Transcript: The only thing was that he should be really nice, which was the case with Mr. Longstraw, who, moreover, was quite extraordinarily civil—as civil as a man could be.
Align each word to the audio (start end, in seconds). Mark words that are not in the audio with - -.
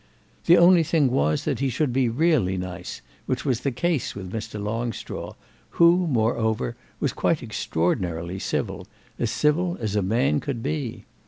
The 0.47 0.57
only 0.57 0.81
thing 0.81 1.11
was 1.11 1.43
that 1.45 1.59
he 1.59 1.69
should 1.69 1.93
be 1.93 2.09
really 2.09 2.57
nice, 2.57 3.03
which 3.27 3.45
was 3.45 3.59
the 3.59 3.71
case 3.71 4.15
with 4.15 4.33
Mr. 4.33 4.59
Longstraw, 4.59 5.35
who, 5.77 6.07
moreover, 6.07 6.75
was 6.99 7.13
quite 7.13 7.43
extraordinarily 7.43 8.39
civil—as 8.39 9.29
civil 9.29 9.77
as 9.79 9.95
a 9.95 10.01
man 10.01 10.39
could 10.39 10.63
be. 10.63 11.05